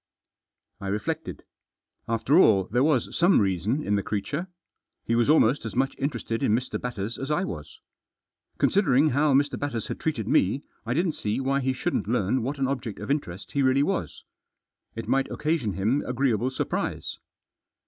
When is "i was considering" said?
7.29-9.09